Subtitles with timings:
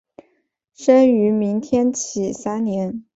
[0.73, 3.03] 生于明天启三年。